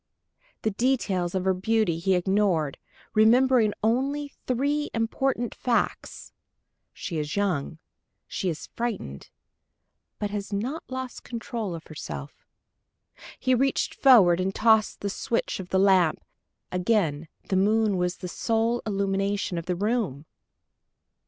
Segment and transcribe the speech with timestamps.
[0.63, 2.79] The details of her beauty he ignored,
[3.13, 6.33] remembering only three important facts:
[6.91, 7.77] "She is young,
[8.25, 9.29] she is frightened
[10.17, 12.47] but has not lost control of herself."
[13.37, 16.19] He reached forward and touched the switch of the lamp.
[16.71, 20.25] Again the moon was the sole illumination of the room!